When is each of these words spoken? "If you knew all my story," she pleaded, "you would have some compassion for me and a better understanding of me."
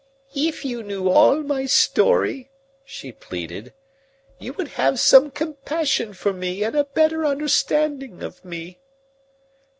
"If 0.33 0.65
you 0.65 0.81
knew 0.81 1.09
all 1.11 1.43
my 1.43 1.67
story," 1.67 2.49
she 2.83 3.11
pleaded, 3.11 3.71
"you 4.39 4.51
would 4.53 4.69
have 4.69 4.99
some 4.99 5.29
compassion 5.29 6.13
for 6.13 6.33
me 6.33 6.63
and 6.63 6.75
a 6.75 6.85
better 6.85 7.23
understanding 7.23 8.23
of 8.23 8.43
me." 8.43 8.79